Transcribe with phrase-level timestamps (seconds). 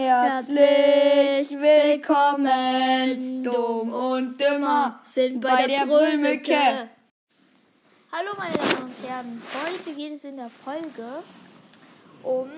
[0.00, 6.88] Herzlich willkommen, dumm und dümmer, sind bei, bei der, der Brüllmücke.
[8.12, 11.04] Hallo meine Damen und Herren, heute geht es in der Folge
[12.22, 12.48] um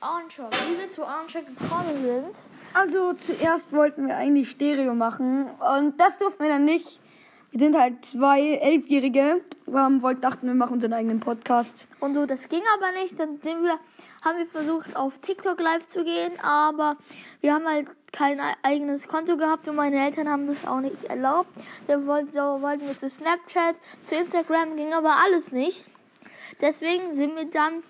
[0.00, 0.50] Arnchock.
[0.66, 2.34] Wie wir zu Arnchock gekommen sind.
[2.72, 6.98] Also zuerst wollten wir eigentlich Stereo machen und das durften wir dann nicht.
[7.54, 11.86] Wir sind halt zwei Elfjährige, wir haben wollten, dachten, wir machen unseren eigenen Podcast.
[12.00, 13.16] Und so, das ging aber nicht.
[13.16, 13.78] Dann sind wir,
[14.24, 16.96] haben wir versucht auf TikTok live zu gehen, aber
[17.42, 21.48] wir haben halt kein eigenes Konto gehabt und meine Eltern haben das auch nicht erlaubt.
[21.86, 25.84] Dann wollten wir zu Snapchat, zu Instagram, ging aber alles nicht.
[26.60, 27.84] Deswegen sind wir dann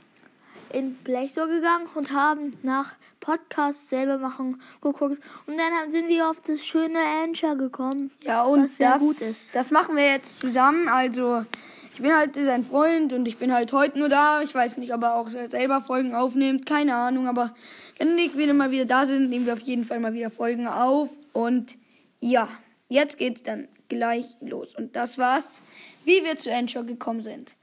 [0.74, 5.18] in Play Store gegangen und haben nach Podcasts selber machen geguckt.
[5.46, 8.10] Und dann sind wir auf das schöne Anchor gekommen.
[8.22, 9.54] Ja, und Was sehr das, gut ist.
[9.54, 10.88] das machen wir jetzt zusammen.
[10.88, 11.44] Also,
[11.94, 14.42] ich bin halt sein Freund und ich bin halt heute nur da.
[14.42, 16.66] Ich weiß nicht, ob er auch selber Folgen aufnimmt.
[16.66, 17.54] Keine Ahnung, aber
[17.98, 20.66] wenn wir wieder mal wieder da sind, nehmen wir auf jeden Fall mal wieder Folgen
[20.66, 21.08] auf.
[21.32, 21.78] Und
[22.20, 22.48] ja,
[22.88, 24.74] jetzt geht's dann gleich los.
[24.74, 25.62] Und das war's,
[26.04, 27.56] wie wir zu Anchor gekommen sind.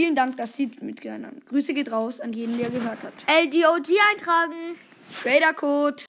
[0.00, 1.40] Vielen Dank, dass Sie mitgehört haben.
[1.48, 3.14] Grüße geht raus an jeden, der gehört hat.
[3.26, 4.76] LDOG eintragen.
[5.20, 6.04] Trader Code.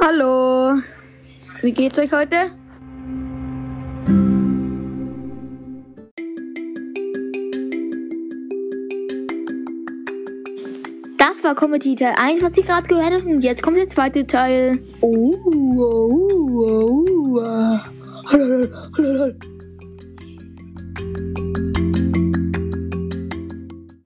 [0.00, 0.80] Hallo.
[1.60, 2.52] Wie geht's euch heute?
[11.18, 13.26] Das war Comedy Teil 1, was ihr gerade gehört habt.
[13.26, 14.78] Und jetzt kommt der zweite Teil.
[15.02, 16.37] Oh, oh, oh.